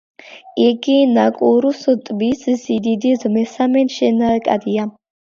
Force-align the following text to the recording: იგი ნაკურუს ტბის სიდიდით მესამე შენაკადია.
იგი 0.67 0.93
ნაკურუს 1.17 1.83
ტბის 2.07 2.41
სიდიდით 2.61 3.25
მესამე 3.35 3.83
შენაკადია. 3.97 4.87